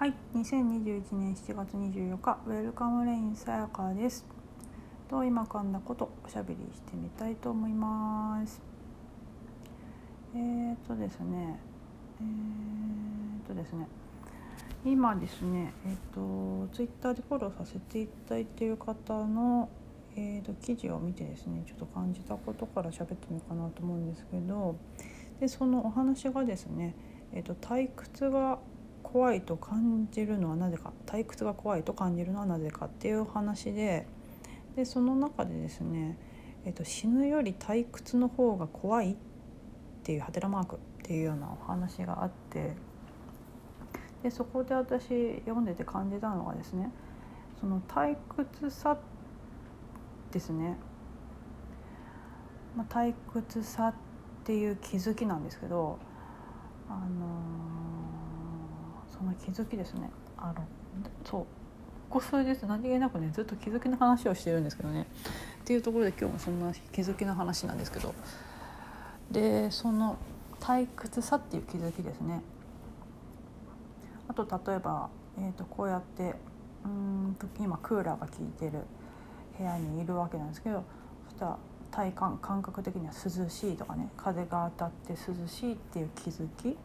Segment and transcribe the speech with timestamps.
[0.00, 4.24] はい、2021年7月24日、ウェルカムレインさやかです。
[5.10, 8.62] と今噛んだことおしゃべりしてみたいと思います。
[10.34, 11.60] えーとですね、
[12.18, 13.86] えーとですね、
[14.86, 19.68] 今ですね、えっ、とツイッターでフォローさせていただいている方の
[20.16, 24.76] えーと記事を見てですね、ちょっと感じたことから喋ってみようかなと思うんですけど、
[25.40, 26.94] でそのお話がですね、
[27.34, 28.60] えーと退屈が
[29.12, 34.06] 怖いと感じるのはなぜか退屈が怖いと感じるのはなぜかっていう話で
[34.76, 36.16] でその中でですね、
[36.64, 39.16] えっと、死ぬより退屈の方が怖いっ
[40.04, 42.76] ていうハテナマークっていうようなお話があって
[44.22, 46.92] でそこで私読んでて感じたのがですね
[47.60, 48.96] その退屈さ
[50.30, 50.76] ですね、
[52.76, 53.94] まあ、退屈さっ
[54.44, 55.98] ていう気づきなんですけど
[56.88, 57.79] あのー
[59.20, 60.08] その気づきですね。
[60.38, 60.54] あの
[61.24, 61.46] そう。
[62.08, 65.06] ここ数日何気なくねずっと気づきの話をしてるんですけどね。
[65.60, 68.14] っていうところで今日もそんな気づきの話なんですけど。
[69.30, 70.16] でその
[70.58, 72.40] 退屈さっていう気づきですね。
[74.26, 76.34] あと例えば、えー、とこうやって
[76.84, 78.84] うん今クーラーが効いてる
[79.58, 80.82] 部屋にいるわけなんですけど
[81.28, 81.58] そしたら
[81.90, 86.76] 体感感覚的には涼しいとかね風が当たって涼しいっていう気づき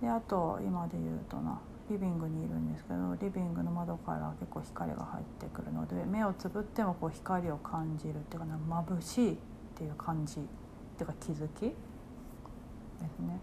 [0.00, 1.60] であと今で言うとな
[1.90, 9.36] リビングにいるんですけどリビングの窓から結構光が入ってくるので目をつぶってもこう光を感じるっていうかな眩しいっ
[9.74, 10.36] ていう感じっ
[10.96, 11.74] ていうか気づきで
[13.14, 13.40] すね。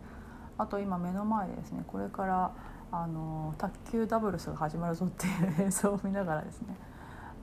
[0.57, 2.51] あと今目の前でですねこれから
[2.91, 5.29] あの卓球ダブルスが始まるぞってい
[5.63, 6.77] う映像を見ながらですね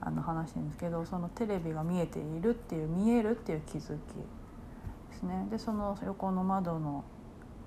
[0.01, 3.97] あの話してるんですけどそのテレビが見えているっていう見えるっていう気づきで
[5.17, 5.47] すね。
[5.51, 7.03] でその横の窓の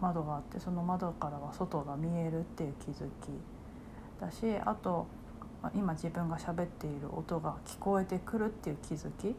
[0.01, 3.29] 窓があってその窓からは外が見えるっていう気づき
[4.21, 5.07] だしあと
[5.75, 9.35] 今自分が喋っている音が聞こえてくるっていう気づき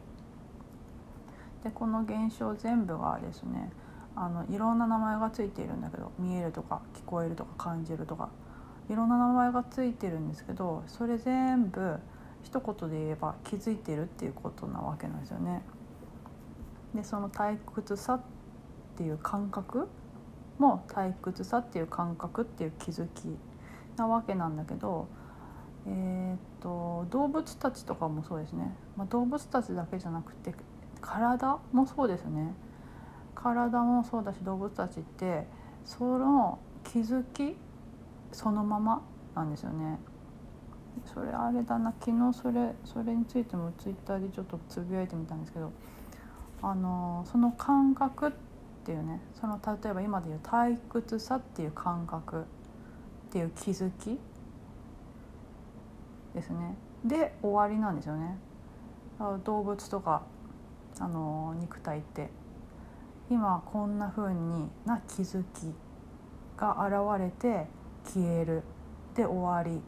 [1.64, 3.70] でこの現象全部がですね
[4.14, 8.30] あのいろんな名前がついているんだけど見えるとか聞こえるとか感じるとか
[8.90, 11.98] いろんな名前がついてるんですけどそれ全部
[12.42, 15.62] 一言で言えば気づいてるっていうことなわけなんですよね。
[16.94, 18.20] でその退屈さっ
[18.96, 19.88] ていう感覚
[20.58, 23.36] も退屈さっていう感覚っていう気づき
[23.96, 25.08] なわけなんだけど、
[25.86, 30.54] えー、と動物たちとかもそうですね、まあ、動物たちだけじゃなくて
[31.00, 32.54] 体もそうですね
[33.34, 35.46] 体もそうだし動物たちって
[35.84, 37.56] その気づき
[38.32, 39.02] そのまま
[39.34, 39.98] なんですよね。
[41.06, 45.70] それあれだな昨日それそれについてもツイッターでちょっとつぶやいてみたんですけど
[46.60, 48.47] あのその感覚って
[48.88, 52.44] っていうねその例えば今でいう退屈さっていう感覚っ
[53.30, 54.18] ていう気づき
[56.34, 56.74] ですね。
[57.04, 58.38] で終わりなんですよね。
[59.44, 60.22] 動物とか
[60.98, 62.30] あの肉体って。
[63.30, 65.74] 今こんな風にな気づき
[66.56, 67.66] が現れて
[68.06, 68.62] 消える。
[69.14, 69.82] で終わり。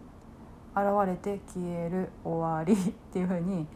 [0.76, 2.10] 現れて消える。
[2.22, 3.66] 終わりっていう風に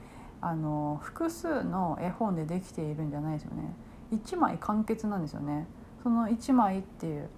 [0.43, 3.75] あの複数の絵本でできているんじゃないですよね。
[4.19, 5.67] 1枚完結なんですよね。
[6.03, 7.29] その1枚っていう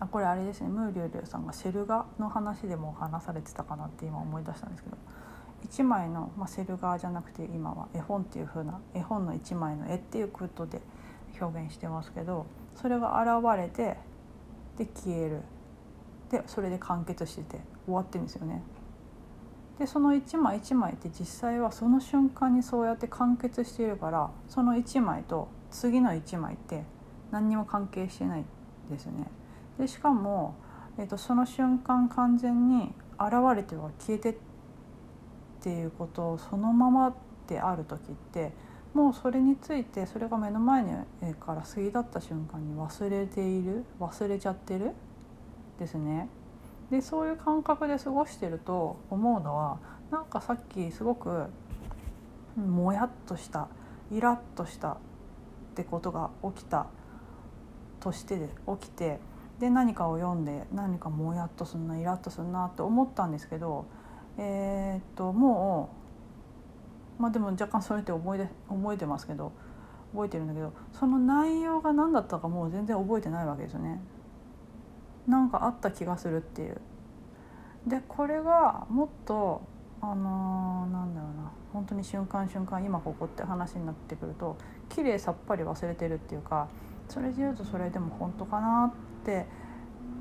[0.00, 0.68] あこれあれですね。
[0.68, 4.96] ムーリュウリュウさんがセル画の話でも話されてたかなって今思い出したんですけど。
[5.68, 10.80] 1枚の、まあ、セル画じゃなくて今は絵本っていう風な絵本の1枚の絵っていうことで
[11.40, 13.96] 表現してますけどそれが現れて
[14.78, 15.42] で消える。
[16.30, 18.62] でそれで完結してて終わってるんですよね。
[19.78, 26.84] でその1枚1枚って実際はその瞬間にそうやって完結しているからその1枚と次の1枚って
[27.30, 28.44] 何にも関係してない
[28.90, 29.26] ですね。
[29.78, 30.56] でしかも、
[30.98, 34.34] えーと、その瞬間完全に現れては消えてっ
[35.62, 37.14] ていうことをそのまま
[37.46, 38.52] である時って
[38.94, 40.90] もうそれについてそれが目の前に
[41.38, 44.92] から過ぎ立った瞬間に忘れている忘れちゃってる
[45.78, 46.28] ですね。
[46.90, 49.78] でそういう感覚で過ごしてると思うのは
[50.10, 51.46] なんかさっきすごく
[52.56, 53.68] もやっとした
[54.10, 54.98] イラッとした
[55.70, 56.86] ってことが起きた
[58.00, 58.48] として
[58.80, 59.20] 起きて
[59.58, 63.86] で何かを読んで何かもやっとすんなイラッとすんなって思ったんですけど
[64.38, 65.90] えー、っとも
[67.18, 69.52] うまあでも若干それって覚えて覚えてますけど
[70.12, 74.00] 覚えてるんだけどその内容が何だったかもう全然覚えてないわけですよね。
[75.28, 76.80] なんかあった気がするっていう
[77.86, 79.62] でこれがもっと
[80.02, 84.56] あのー、なんだろうな本当に瞬間瞬間今ここって話になってくると
[84.88, 86.68] 綺麗さっぱり忘れてるっていうか
[87.08, 88.92] それで言うとそれでも本当かな
[89.22, 89.46] って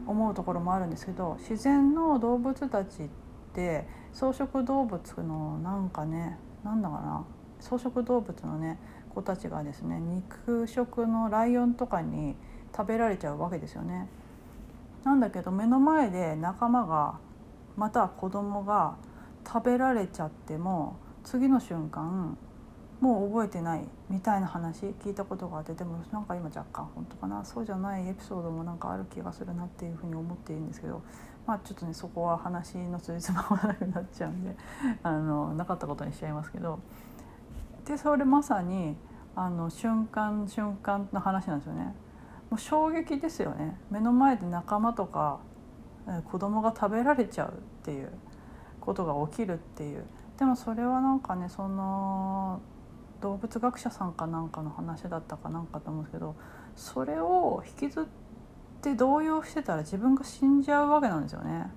[0.05, 3.07] 思うところもあるんですけど自然の動物たちっ
[3.53, 7.25] て草食動物のなんかねなんだかな
[7.59, 8.79] 草食動物のね
[9.13, 12.35] 子たちがですね肉食のライオンとかに
[12.75, 14.07] 食べられちゃうわけですよね。
[15.03, 17.17] なんだけど目の前で仲間が
[17.77, 18.95] また子供が
[19.51, 22.37] 食べられちゃっても次の瞬間
[23.01, 31.01] もう覚えてないみたいな話聞いたことがあってでもなんか今若干本当かなそうじゃないエピソードもなんかある気がするなっていうふうに思っているんですけど
[31.47, 34.55] まあちょっとねそこは話のつじつまがなくなっちゃうんで
[35.01, 36.79] あのなかったことにしちゃいますけど
[37.85, 38.95] でそれまさに
[39.35, 41.95] あの瞬間瞬間の話なんですよね。
[42.51, 45.39] もう衝撃ですよね目の前で仲間とか
[46.25, 47.51] 子供が食べられちゃうっ
[47.83, 48.11] ていう
[48.89, 50.03] ことが起きるっていう。
[50.39, 52.59] でもそれはなんかねその
[53.21, 56.35] 動物学者さんかなんかの話だったかなんかと思うんですけど
[56.75, 58.05] それを引きずっ
[58.81, 61.69] て動揺してたら自分が死んじゃうわけなんですよね。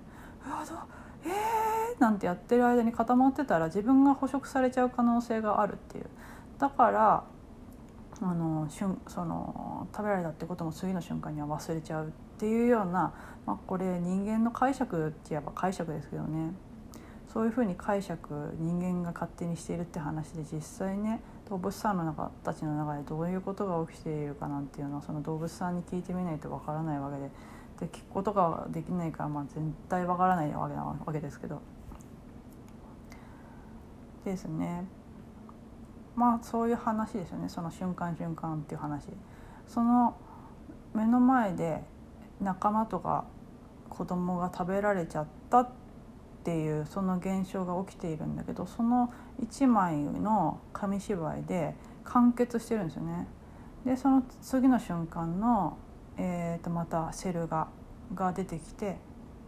[0.45, 0.73] うわど
[1.25, 6.05] えー、なんてやってる間に固まってたら自分が捕食されちゃう可能性があるっていう。
[6.57, 7.23] だから
[8.21, 13.13] あの瞬その食べられたってことも次の瞬間には忘れちゃうっていうような、
[13.45, 16.53] まあ、これ人間の解釈って言えば解釈ですけどね。
[17.33, 21.19] そういうふうに解釈人間が勝手にしているって話で実際ね
[21.49, 27.31] 動物さんの中たちの中でどういうことが起きているかなんていうのはその動物さんに聞いてみないとわからないわけで
[27.79, 29.59] で聞くことができないからまあ絶
[29.89, 31.59] 対わからないわけなわけですけど。
[34.23, 34.85] ですね。
[36.15, 37.49] まあそういう話ですよね。
[37.49, 39.07] その瞬間瞬間っていう話。
[39.67, 40.15] その
[40.93, 41.83] 目の前で
[42.39, 43.25] 仲間とか
[43.89, 45.82] 子供が食べられちゃったって
[46.43, 49.11] ていうその現象が起きているんだけどその
[49.41, 53.27] 1枚の紙芝居で完結してるんですよね。
[53.85, 55.77] でその次の瞬間の、
[56.17, 57.67] えー、とまたセル画
[58.13, 58.97] が出てきて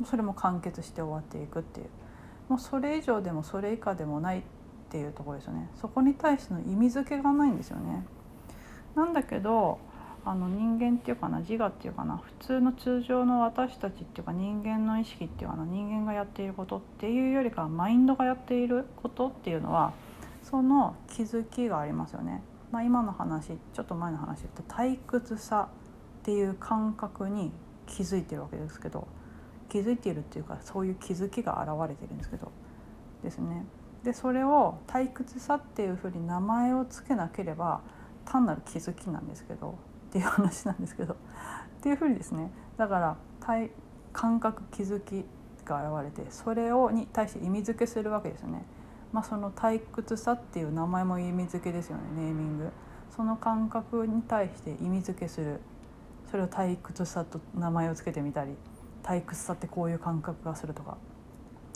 [0.05, 1.87] それも完結して終わっていくっていう
[2.49, 4.41] もうそれ以上でもそれ以下でもないっ
[4.89, 8.05] ていうところですよねそこに対しての意味付けがないんですよね。
[8.95, 9.79] なんだけど
[10.27, 19.93] あの人間っていうかな自我っていうかな普通の通常の私たちっていうか人間の意識っていうかな人間がやっていることっていうよりかはマインドがやっていることっていうのは
[20.41, 22.41] その気づきがありますよね。
[22.71, 25.69] まあ、今の話ちょっと前の話言った退屈さ
[26.21, 27.51] っていう感覚に
[27.85, 29.07] 気づいてるわけですけど
[29.69, 32.51] 気づいているっていうかそういう気づきが現れてるんですけど
[33.23, 33.65] ですね。
[34.03, 37.81] でそれを退屈さっていうふうに名前を付けなければ
[38.25, 39.75] 単なる気づきなんですけど
[40.15, 41.17] っていう話なんですけど っ
[41.81, 43.69] ていうふうにですねだから体
[44.13, 45.25] 感覚気づき
[45.65, 48.63] が現れてそれをに対して意味付けするわけですよね。
[49.11, 52.71] まあ、その退屈さっていう名前も意味付けですよねネーミング。
[53.09, 55.61] その感覚に対して意味付けする
[56.29, 58.55] それを退屈さと名前を付けてみたり
[59.03, 60.97] 退屈さってこういう感覚がするとか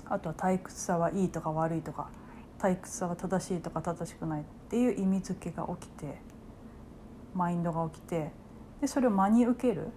[0.06, 2.10] あとは退屈さはいいとか悪いとか
[2.58, 6.22] 退屈さは正しいとか正しくないっていう意味付けが起きて
[7.34, 8.32] マインドが起きて
[8.82, 9.90] でそれを真に受ける。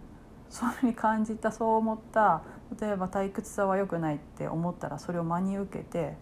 [0.52, 2.42] そういうふうに感じたそう思った
[2.78, 6.14] 例えば退屈さは良くないって思ったらそれを真に受けて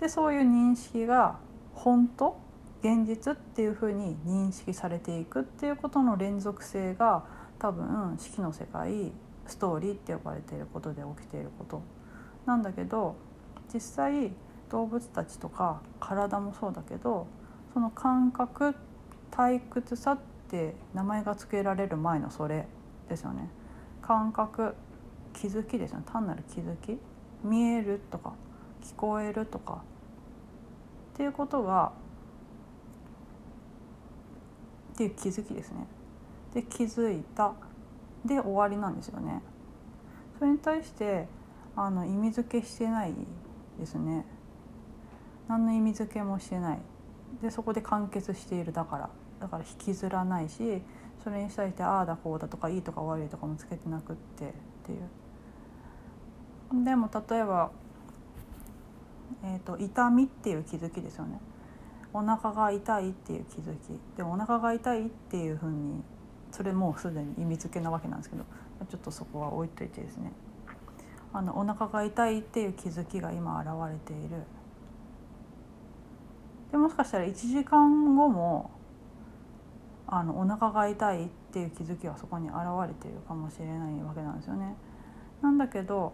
[0.00, 1.38] でそういう認識が
[1.72, 2.36] 本当
[2.82, 7.24] 現実っていうふうに認識されていくっていうことの連続性が
[7.60, 9.12] 多分四季の世界
[9.46, 11.82] ストーリーって呼ばれていることで起きていること。
[12.46, 13.14] なんだけど
[13.72, 14.32] 実際
[14.70, 17.26] 動物たちとか体もそうだけど
[17.72, 18.72] その感覚っ
[19.36, 22.66] 退屈さって名前が付けられる前のそれ
[23.08, 23.50] ですよね。
[24.00, 24.74] 感覚
[25.34, 26.04] 気づきですよね。
[26.10, 26.98] 単なる気づき。
[27.44, 28.32] 見えるとか
[28.82, 29.82] 聞こえるとか。
[31.14, 31.92] っていうことが
[34.94, 35.86] っていう気づきですね。
[36.54, 37.52] で気づいた。
[38.24, 39.42] で終わりなんですよね。
[40.38, 41.28] それに対して
[41.76, 43.12] あの意味付けしてない
[43.78, 44.24] ですね。
[45.46, 46.78] 何の意味付けもしてない。
[47.42, 49.10] でそこで完結しているだから。
[49.40, 50.82] だから引きずらないし
[51.22, 54.52] それに対してああだこうだとかいいとか悪いとかもつけてなくってっ
[54.86, 56.84] ていう。
[56.84, 57.70] でも例えば、
[59.44, 61.40] えーと、痛みっていう気づきですよね。
[62.12, 66.02] お腹が痛いっていう気づきでお腹が痛いっていうふうに
[66.50, 68.44] それもうすでに意味付けなわけなんですけど
[68.88, 70.32] ちょっとそこは置いといてですね
[71.34, 74.44] あのお腹が痛いっていう気づきが今現れている
[76.70, 78.70] でもしかしたら1時間後も
[80.08, 84.76] あのお腹が痛いっていう気づきはそこに現れているかもしれないわけなんですよね。
[85.42, 86.12] なんだけど、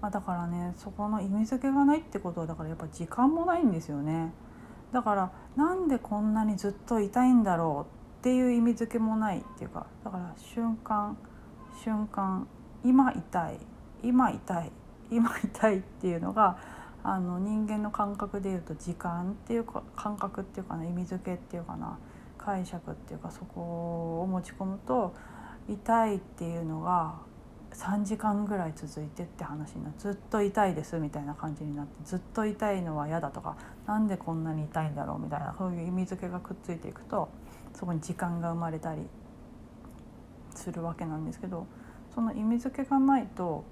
[0.00, 4.32] まあ、だからねそこの意味付けがないってことはだからやっぱ時間もないんですよね。
[4.92, 11.16] だからなんでこんなにずっと痛いんだろうっていう意味付けもないっていうかだから瞬間
[11.82, 12.46] 瞬間
[12.84, 13.58] 今痛い
[14.02, 14.72] 今痛い
[15.10, 16.58] 今痛いっていうのが
[17.04, 21.98] あの人間の感覚でいうと時間っていうか感覚っていうかな意味付けっていうかな
[22.38, 25.14] 解釈っていうかそこを持ち込むと
[25.68, 27.14] 痛いっていうのが
[27.72, 33.56] 3時間ぐらい続いてって話になってずっと痛いですみたいな感じになってずっと痛いのは嫌だとか
[33.86, 37.28] 何でこんなに痛いんだろうみたいなそういう意味付けがくっついていくと
[37.74, 39.02] そこに時間が生まれたり
[40.54, 41.66] するわけなんですけど
[42.14, 43.64] その意味付けがないと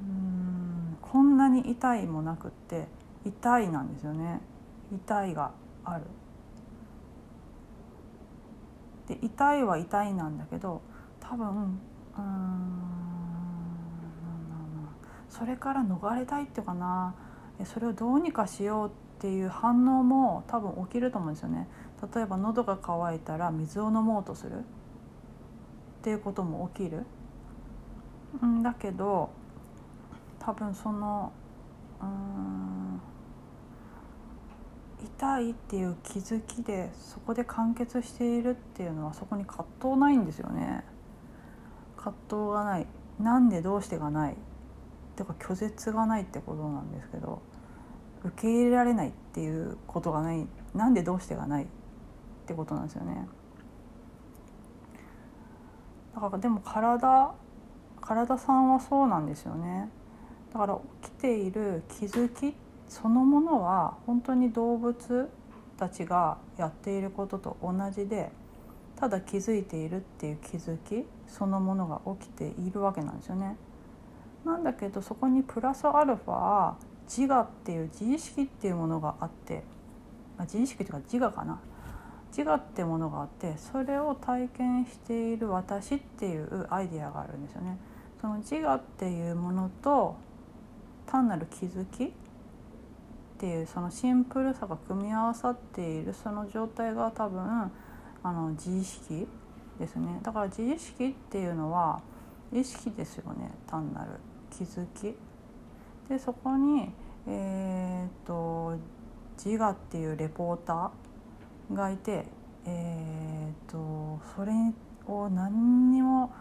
[0.00, 0.71] うん
[1.12, 2.88] こんなに痛いもなくって
[3.26, 4.40] 痛いなんですよね
[4.90, 5.52] 痛いが
[5.84, 6.04] ある。
[9.08, 10.80] で痛いは痛いなんだけど
[11.20, 11.78] 多分
[12.16, 12.78] うん
[15.28, 17.14] それから逃れたいっていうかな
[17.64, 18.90] それをどうにかしようっ
[19.20, 21.68] ていう反応も多分起きると思うんですよね。
[22.14, 24.62] 例えば喉が渇いたら水を飲もうとするっ
[26.00, 27.04] ていうことも起きる。
[28.46, 29.41] んだけど
[30.44, 31.32] 多分その
[32.00, 33.00] うん
[35.04, 40.84] 痛いっていう気づきでそこで完結しているっていうのはそこに葛藤ないんですよね。
[41.96, 42.86] 葛藤がない。
[43.20, 44.36] なんでどうしてがない。
[45.14, 47.40] てか拒絶がないってことなんですけど
[48.24, 50.46] 受け入れられないっていうことがない。
[50.74, 51.64] なんでどうしてがない。
[51.64, 51.66] っ
[52.46, 53.28] てことなんですよね。
[56.16, 57.32] だからでも体
[58.00, 59.88] 体さんはそうなんですよね。
[60.52, 62.54] だから起きている気づき
[62.88, 65.30] そのものは本当に動物
[65.78, 68.30] たちがやっていることと同じで
[68.96, 73.56] ただ気づいているっていう気づきそのものが起きているわけなんですよね。
[74.44, 76.74] なんだけどそこにプラスアルファ
[77.08, 79.62] 自我っていう自意識っていうものがあって
[80.36, 81.60] あ自意識というか自我かな
[82.36, 87.78] 自我ってものがあってそれを体験している私っていうアイデアがあるんですよね。
[88.20, 90.16] その自我っていうものと
[91.06, 92.10] 単なる気づきっ
[93.38, 97.72] ていうそのシンプルさが組み合わさっているその状態が多分
[98.22, 99.26] あの自意識
[99.78, 100.20] ですね。
[100.22, 102.00] だから自意識っていうのは
[102.52, 103.50] 意識ですよね。
[103.66, 104.10] 単なる
[104.50, 105.16] 気づき。
[106.08, 106.92] でそこに
[107.26, 108.78] えー、っと
[109.44, 112.26] 自我っていうレポーターがいて
[112.64, 114.52] えー、っとそれ
[115.06, 116.32] を何にも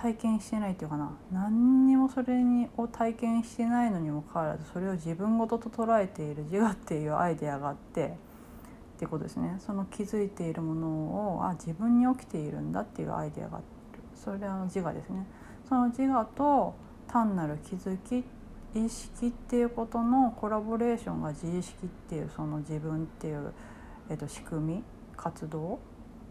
[0.00, 1.12] 体験してないっていうかな。
[1.30, 8.08] 何にもそれにを体験してないのにもかかわらずそれを自分ごとと捉えている自我っていうアイデアがあってっ
[8.98, 9.56] ていうことですね。
[9.58, 10.88] その気づいているもの
[11.36, 13.64] をあ自分に起きているんだっていうアイデアがある。
[14.14, 15.26] それは自我ですね。
[15.68, 16.74] その自我と
[17.06, 18.24] 単なる気づき
[18.74, 23.52] 意識っていうことのコラボレーションが自意識っていうその自分っていう、
[24.08, 24.82] えっと、仕組み
[25.16, 25.78] 活動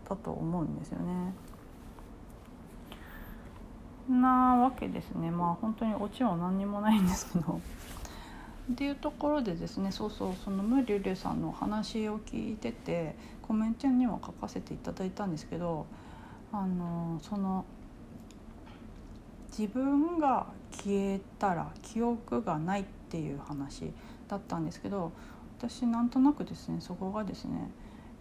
[0.08, 1.34] だと思うんですよね。
[4.10, 7.62] なわけですねまあ本当にオチは何にもないんですけど。
[8.72, 15.88] っていうところでですねそうそうそのムリュリュさんの話を聞いててコメントにも書かせていただいたんですけど
[16.52, 17.66] あのその
[19.58, 23.92] 自分が消えたら記憶がないっていう話
[24.28, 25.12] だったんですけど
[25.58, 27.72] 私なんとなくですねそこがですね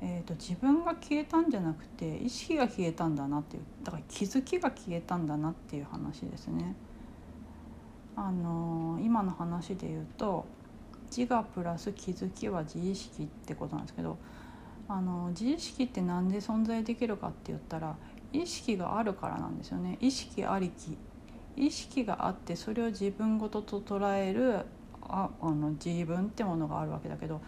[0.00, 6.76] えーと、自分が消えたんじゃなくて意識が消えたんだなっていうだから気づきが消えたんだなっていう話ですね。
[8.14, 10.46] あのー、今の話で言うと
[11.16, 14.18] 自我プラス気づきは自意識ってことなんですけど
[14.88, 17.96] あの自意識って何で存在できるかって言ったら
[18.32, 20.96] 意識があるからなんですよね意識ありき
[21.56, 24.60] 意識があってそれを自分ごとと捉える
[25.02, 27.40] ああの自分ってものがあるわけだけど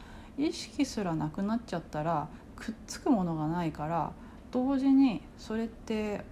[0.47, 4.13] 意識すらなくなっちゃったらくっつくものがないから
[4.51, 6.25] 同時にそれって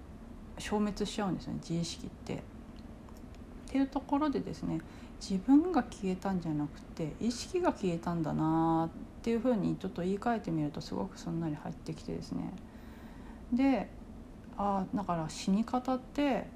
[0.59, 2.35] 消滅しちゃうんですね自意識って。
[2.35, 4.81] っていうところでですね
[5.21, 12.55] 自分が消えたんじゃなくて意識が消えたんだなっていうふうにちょっと言い換えてみるとすごくすんなり入ってきてですね
[13.53, 13.91] で
[14.57, 16.47] あだから死に方って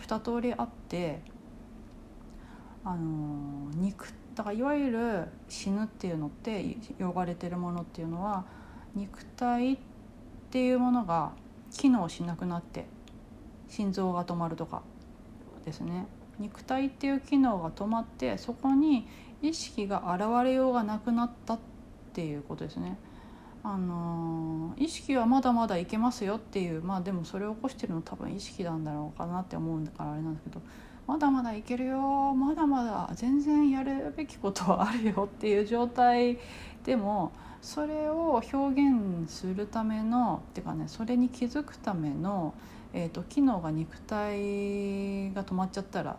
[0.00, 1.20] 2通りあって
[2.84, 8.44] あの肉だからいわゆる死ぬっていうのって呼ばれてるものっていうのは
[8.94, 9.78] 肉体っ
[10.50, 11.32] ていうものが
[11.72, 12.84] 機能しなくなって
[13.68, 14.82] 心臓が止まるとか
[15.64, 16.06] ですね
[16.38, 19.08] 肉体っていう機能が止まってそこに
[19.40, 21.58] 意識が現れようがなくなったっ
[22.12, 22.98] ていうことですね。
[23.62, 30.60] あの意識はまだまだいけますよっていうまあでもそれを起こしてるの多分意識なんだろうかなって思うんだからあれなんですけど
[31.06, 36.38] まだまだいけるよまだまだ全然やるべきことはあるよっていう状態
[36.84, 37.32] でも
[37.62, 42.54] それを表現するためのっていうかねそれに気づくための、
[42.92, 46.16] えーと、機能が肉体が止まっちゃったら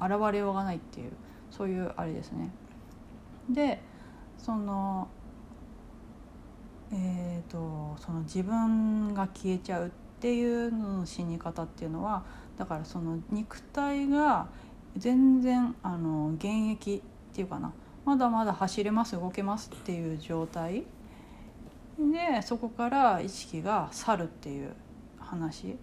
[0.00, 1.12] 現れようがないっていう
[1.50, 2.50] そういうあれですね。
[3.50, 3.80] で
[4.36, 5.08] その
[6.90, 9.90] えーと、その自分が消えちゃうっ
[10.20, 12.24] ていうのの死に方っていうのは
[12.58, 14.48] だからその肉体が
[14.96, 17.72] 全然あの現役っていうかな。
[18.04, 20.84] まだまだ走れます動けますっていう状態。
[21.98, 24.72] でそこから意識が去るっていう
[25.18, 25.76] 話。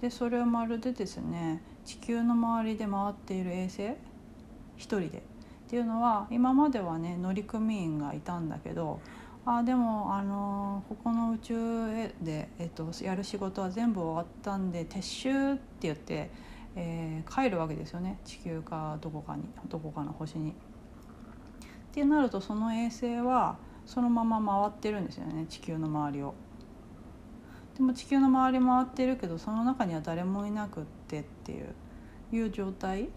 [0.00, 3.94] でそれをまるでですね地球の周りで回っている衛星
[4.76, 5.22] 一人で。
[5.68, 9.00] っていうのは今まではね乗組員がいたんだけど
[9.50, 11.56] あでもあのここの宇宙
[12.22, 16.30] で、えっと、やる仕事は全部終わったんで撤収って言って、
[16.76, 20.50] えー、帰るわけですよね地球かどこかにどこかの星に。
[20.50, 20.54] っ
[21.92, 26.34] てなるとその衛星はそのまま回ってるんですよね地球の周りを。
[27.78, 31.74] でも地球の周り回ってるけどその中には誰もいなくってっていう
[32.32, 33.08] いう状態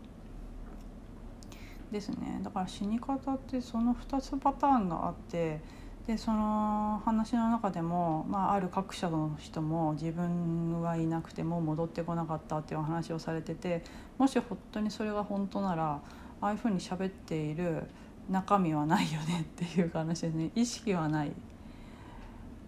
[1.91, 5.59] ですねだから死に方ってその2つパターンがあって
[6.07, 13.83] でその話の中でも、まあ、ある各社の人も自分はいなくても戻ってこなかったっていう話をされてて
[14.17, 16.01] もし本当にそれが本当なら
[16.41, 17.83] ああいうふうに喋っている
[18.29, 21.31] 中身はないよねっていう話ですね意識はない。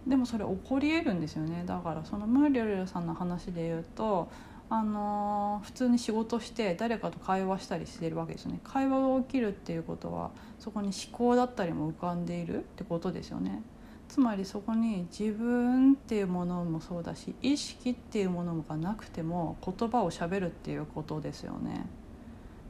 [0.06, 1.64] でもそれ起こり得るんですよね。
[1.64, 4.28] だからそのムーリョリョさんの話で言うと
[4.70, 8.60] あの普通に仕事して誰かと会話したりしてるわけですよね。
[8.64, 13.62] 会話が起きるっていうことはそこに思考だったりも浮かんでいるってことですよね。
[14.08, 21.86] つまりそこに自分っていうものもそうだし意識っていうものがなくても言葉をしゃべるっていうことですよね。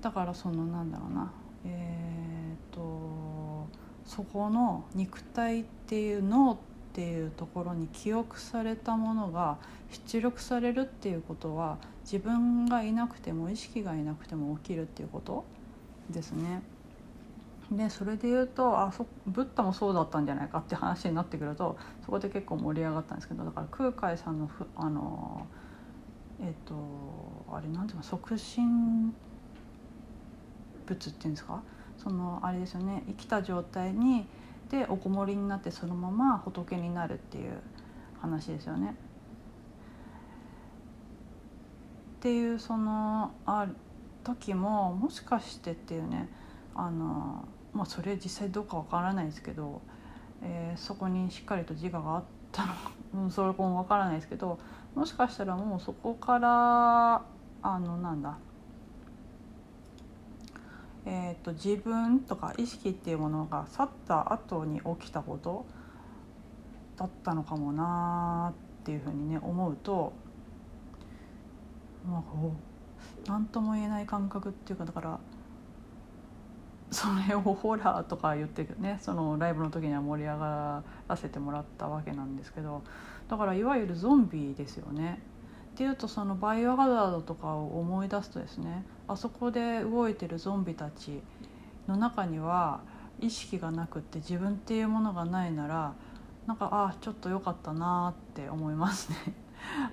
[0.01, 1.33] だからそのなんだろうな。
[1.65, 3.69] えー、っと
[4.05, 9.59] そこの肉体っていう脳ってっていうところに記憶されたものが
[9.91, 15.45] 出力されるっていうことは自分がいなくても意識がいなくても起きるっていうこと
[16.09, 16.63] ですね。
[17.73, 25.47] でそれで言うとあそブッダもそうだったんじゃないかって話になってくるとそこで結構盛り上がったんですけどだから空海さんのふあの
[26.41, 26.75] えっ、と
[27.51, 29.13] あれなんていうの促進
[30.87, 31.61] 物っていうんですか？
[31.99, 34.27] そのあれですよね生きた状態に
[34.75, 37.53] でおこもりになってそのまま仏になるっていう
[38.21, 38.97] 話ですよね。
[42.17, 43.69] っていうそのあ
[44.25, 46.29] 時ももしかしてっていうね
[46.75, 49.81] あの、まあ、それ実際どうかわからないですけど、
[50.43, 52.65] えー、そこにしっかりと自我があった
[53.15, 54.59] の それもわからないですけど
[54.97, 57.23] もしかしたらもうそこから
[57.63, 58.39] あのなんだ
[61.07, 65.67] えーと、自分とか意識っていうものが去った後に起きたこと
[66.97, 70.13] だったのかもなっていうふうにね思うと
[72.07, 72.23] まあ
[73.27, 75.19] 何とも言えない感覚っていうかだから
[76.91, 82.83] それを ホラーとか言ってねそのライブの時には盛り上がらせてもらったわけなんですけど
[83.29, 85.21] だからいわゆるゾンビですよね。
[85.75, 91.21] っていうとそのバイオハザードとかを思い出すとですねあそこで動いてるゾンビたち
[91.89, 92.81] の中には
[93.21, 95.95] 意識がなくって自分っていうものがないなら
[96.47, 99.17] なんかあちょっと良かったなって思いますね。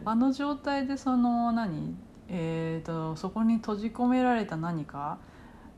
[0.06, 1.96] あの状態でその何？
[2.28, 5.18] えーと、そこに閉じ込められた何か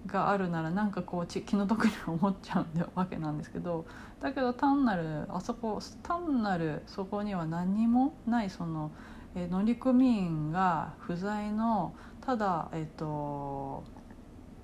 [0.06, 3.86] があるならなんかこう気の毒に思っちゃうわけなんですけど
[4.22, 8.92] だけど単なるあそこ単なるそこには何もないその
[9.36, 13.84] え乗組員が不在のただ、えっと、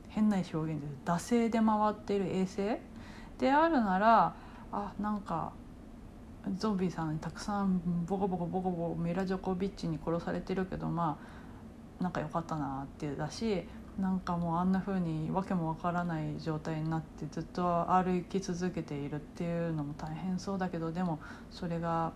[0.10, 0.94] 変な表現です。
[1.06, 2.78] 惰性で回っている衛星？
[3.40, 4.36] であるなら
[4.72, 5.54] あなんか
[6.58, 11.18] ゾンビさんたくさんボコボコボコボコミラ・ジョコビッチに殺されてるけどま
[12.00, 13.64] あなんか良かったなってだし
[14.00, 21.20] なんかもうあんな風に訳もわからない状態になってずっと歩き続けているっていうのも大変そうだけどでも
[21.52, 22.14] それが、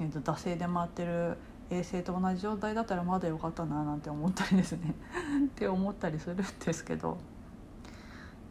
[0.00, 1.36] えー、と惰性で回ってる
[1.70, 4.94] 衛星と同じ状態だったらまだ良かったななんて思ったりですね。
[5.46, 7.12] って思ったりするんですけど。
[7.12, 7.16] っ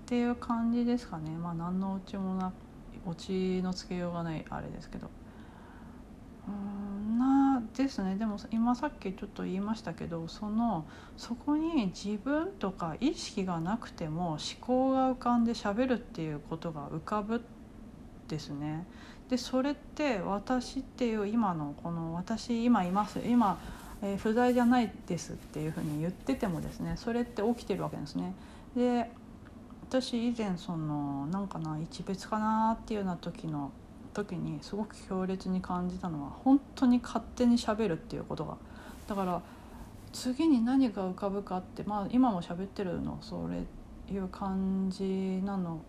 [0.05, 1.31] ていう感じですかね。
[1.31, 2.51] まあ何のオチもな
[3.05, 5.09] オチのつけようがないあれですけど。
[6.47, 8.15] うんなですね。
[8.15, 10.85] でも今さっきちょっと言いましたけどその
[11.17, 17.43] そこに自分とか意識がなくても思考が浮かんでしゃべるっていうことが浮かぶ
[18.27, 18.85] ですね。
[19.29, 23.59] でそれって私っていう今のこの私今います今、
[24.01, 28.33] えー、不在じゃないですっていうふうに言っててもですねそれって起きてるわけですね。
[28.75, 29.09] で
[29.89, 33.71] 私以前そのなんかな一別かなっていうような時の
[34.13, 38.57] 時にすごく強烈に感じたのは本当に勝手にしゃべるっていうことが
[39.07, 39.41] だから
[40.11, 43.63] 次に何が浮かぶかってまあ今も喋ってるのそれ
[44.13, 45.81] いう感じなの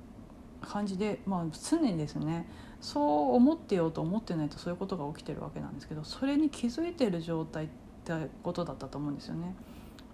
[0.61, 2.46] 感じで、まあ、常にですね
[2.81, 7.69] そう思ってようと思ってないとそういうことが起きてるわけなんですけどそれに気づいてる状態っ
[8.05, 8.12] て
[8.43, 9.55] ことだったと思うんですよね。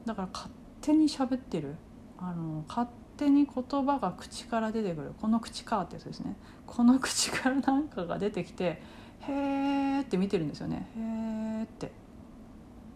[0.04, 0.50] だから勝
[0.80, 1.76] 手に喋ってる。
[2.18, 5.12] あの勝手に言葉が口から出てくる。
[5.20, 6.36] この口かってやつですね。
[6.66, 8.82] この口からなんかが出てきて
[9.20, 11.92] 「へーって見てるんですよね「へーって。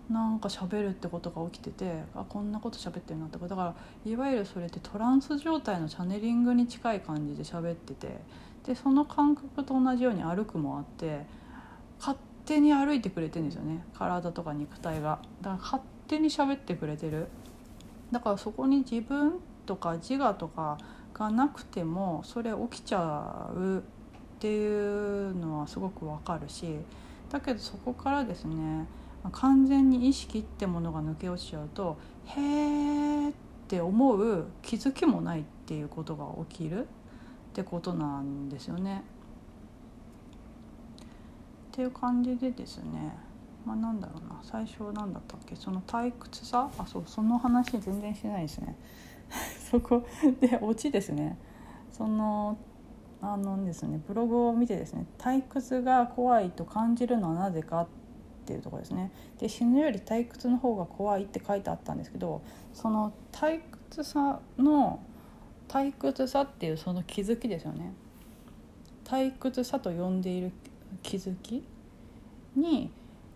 [0.09, 3.39] なんか喋るってことが起きててあこんなこと喋ってるなって。
[3.39, 3.75] だから
[4.07, 8.21] いわゆるそれってトランス状態のチャネリングに近い感じで喋ってて
[8.65, 11.25] でその感覚と同じように歩くもあって
[11.99, 13.85] 勝手に歩いてくれてんですよね。
[13.95, 15.21] 体とか肉体が。
[15.41, 17.29] だから勝手に喋ってくれてる。
[18.11, 20.79] だからそこに自分とか自我とか
[21.13, 23.81] がなくてもそれ起きちゃうっ
[24.41, 26.77] ていうのはすごくわかるし
[27.31, 28.87] だけどそこからですね
[29.33, 33.33] 完全に意識ってものが抜け落ちちゃうとへーっ
[33.67, 36.87] て思う気づきもないっていうことが起きる。
[37.59, 39.03] ってことなんですよね。
[41.73, 43.17] っていう感じでですね。
[43.67, 44.39] まあなんだろうな。
[44.45, 45.57] 最初何だったっけ？
[45.57, 46.71] その退屈さ？
[46.79, 47.03] あそう。
[47.07, 48.77] その話全然してないですね。
[49.71, 50.07] そこ
[50.41, 51.37] でオチですね。
[51.91, 52.59] その
[53.21, 54.01] あのですね。
[54.07, 55.07] ブログを見てですね。
[55.19, 57.87] 退屈が怖いと感じるのはなぜかっ
[58.47, 59.11] ていうとこですね。
[59.41, 62.41] で死ぬより退屈の方が怖いって書いてあったんですけど
[62.73, 65.01] その退屈さの
[65.69, 67.93] 退屈さっていうその気づきですよね
[69.05, 70.53] 退屈さと呼んでいる
[71.03, 71.63] 気づき
[72.57, 72.91] に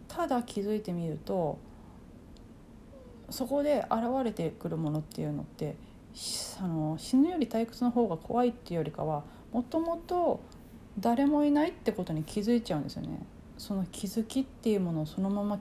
[0.08, 1.58] ただ気づいてみると
[3.30, 5.76] そこで現れてくるものっていうのって
[6.60, 10.40] あの死ぬより退屈の方が怖いっていうよりかはもともと
[10.98, 13.18] 誰もいないってことに気づいちゃうんですよね。
[13.56, 15.58] その気づきっていうものをそのまま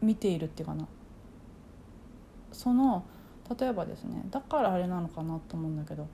[0.00, 0.86] 見ているっていうかな
[2.52, 3.04] その
[3.58, 6.06] 例えばですねだからあれなのかなと思うんだけど、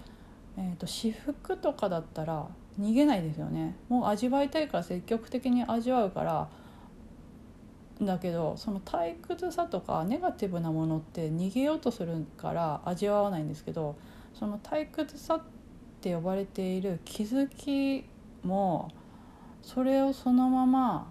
[0.56, 2.46] えーと、私服とかだったら
[2.80, 3.76] 逃げないですよね。
[3.88, 6.48] もう味わいたいから積極的に味わうから
[8.02, 13.96] だけどその退屈さとかネガティブなものって逃げようとするから味わわないんですけど
[14.34, 15.42] その退屈さっ
[16.00, 18.04] て呼ばれている気づき
[18.42, 18.90] も
[19.62, 21.10] それをそのまま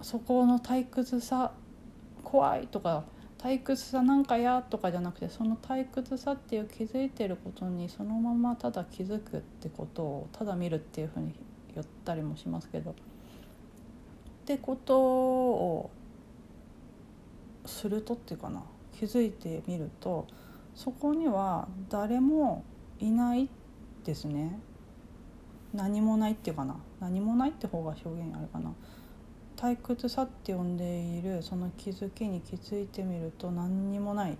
[0.00, 1.52] そこの退屈さ
[2.22, 3.04] 怖いとか
[3.42, 11.34] 退屈さなんかやとかじゃなくてその退屈さっていう気づいてることにそのままただ気づくってことをただ見るっていうふうに
[11.74, 12.92] 言ったりもしますけど。
[12.92, 12.94] っ
[14.44, 15.90] てことを
[17.66, 18.62] するとっていうかな。
[18.98, 20.26] 気づいてみると
[20.74, 22.62] そこには誰も
[23.00, 23.48] いない
[24.04, 24.60] ですね。
[25.74, 26.76] 何もないっていうかな。
[27.00, 28.72] 何もないって方が表現あるかな。
[29.62, 34.36] 退屈さって呼んでいるその気づきに気づいてみると何にもない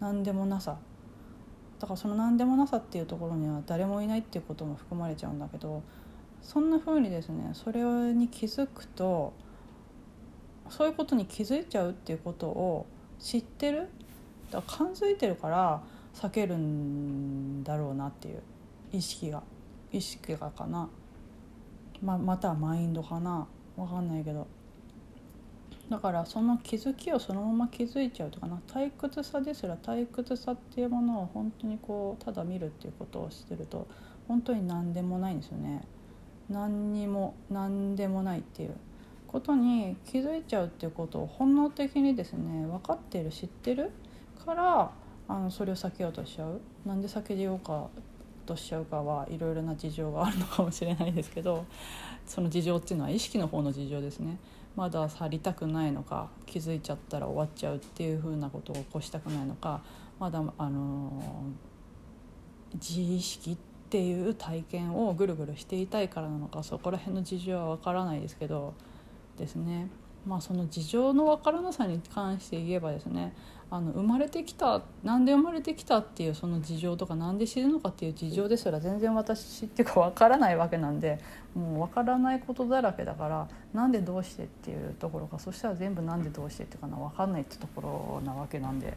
[0.00, 0.78] 何でもなさ。
[1.78, 5.82] だからその何でもなさっていうところには誰もいないっていうことも含まれちゃうんだけど
[6.42, 9.32] そんな風にですねそれに気づくと
[10.68, 12.86] そういうことに気づいちゃうっていうことを
[13.20, 13.88] 知ってる
[14.50, 15.82] だから感づいてるから
[16.14, 18.42] 避けるんだろうなっていう
[18.92, 19.42] 意識が
[19.92, 20.88] 意識がかな、
[22.02, 23.46] ままたはマインドかな。
[23.76, 24.46] 分かんないけど。
[25.90, 28.60] だからその気づきをそのまま気づいちゃうとかな。
[28.68, 33.86] 退屈さですら退屈さっていうものを本当にこうただ見るっていうことをしてると
[34.26, 35.82] 本当に何でもないんですよね。
[36.48, 38.76] 何にも何でもないっていう。
[39.26, 43.90] ことに気づいちゃうっていうことを本能的にですね分かってる知ってる？
[44.46, 44.92] から
[45.26, 46.60] あのそれを避けようとしちゃう。
[46.86, 47.88] なんで避けようか
[48.46, 51.64] としちゃうかはいろいろな事情があるのかもしれないですけど
[52.26, 54.38] その事情っていうのは意識の方の事情ですね。
[54.76, 59.82] まだ去りたくないのか気づいちゃったら終わっちゃうっていうふうなことを起こしたくないのか
[60.18, 61.44] まだあの
[62.74, 63.56] 自意識っ
[63.88, 68.74] ていう体験をぐるぐるしていたいからなのかそこら辺の事情は分からないですけど
[69.38, 69.88] ですね。
[70.26, 73.34] まあその事情の分からなさに関して言えばですね
[73.70, 81.18] あの生まれてきたなんで生まれてきたっていうその事情とか何で死ぬのかっていう事情ですら全然私っていうか分からないわけなんで
[81.54, 88.96] もう分からないことだらけだからなんでどうしてっていうところかそしたら全部なんでどうしてっていうかな分かんないってところなわけなんで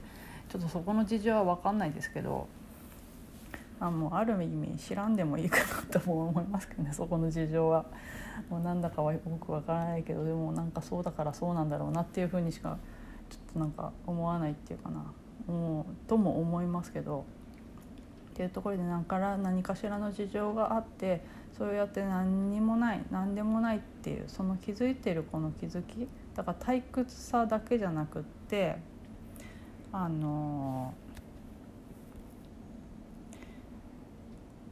[0.49, 2.47] ちょっとそこの事情は分かんないですけど。
[3.79, 7.85] あもうある意味知らんでもいいかなとも思いますけどねそこの事情は
[8.49, 12.77] もうなんだかはよくわからないけどでもなんかそうだからそうなんだろうなっていうふうにしか
[13.29, 15.05] ちょっとなんか思わないっていうかな。
[15.47, 17.25] もうとも思いますけど。
[18.31, 21.23] っていうところで何から何かしらの事情があって
[21.57, 26.07] そうやって何にもない何でもないっていうその気づいてるこの気づき。
[26.35, 28.77] だから退屈さだけじゃなくって
[29.91, 30.93] あの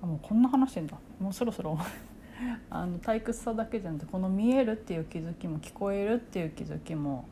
[0.03, 0.95] あもうこんな話してんだ。
[1.19, 1.75] もうそろそろ。
[2.69, 7.25] あの退屈さだけじゃなくてこの見えるっていう気づきも聞こえるっていう気づきも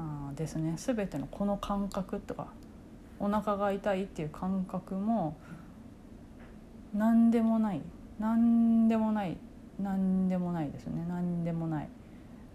[0.00, 0.74] あですね。
[0.76, 2.48] 全てのこの感覚とか
[3.18, 5.36] お腹が痛いっていう感覚も
[6.94, 7.82] 何でもない。
[8.18, 9.36] 何でもない。
[9.78, 11.04] 何でもないですね。
[11.08, 11.88] 何でもない。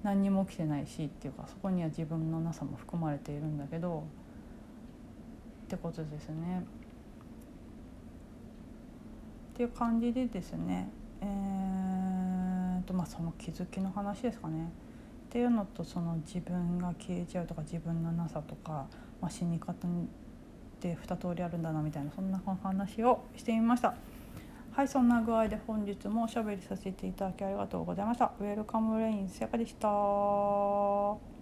[0.04, 4.04] 何にも起きてないしっていうかそこには自分のなさも含まれているんだけど
[5.66, 6.64] ってことですね。
[9.54, 10.90] っていう感じでですね。
[11.22, 14.70] えー、とまあその気づきの話ですかね。
[15.36, 18.88] っていうのとその自分が消えちゃうとか自分のなさとか、
[19.20, 19.76] まあ、死に方っ
[20.80, 23.96] て2通りあるんだなみたいなそんな話をしてみました。
[24.72, 28.32] はいそんな具合で本日もおしゃべりさせていただきありがとうございました。
[28.40, 31.35] ウェルカムレインさやかでした。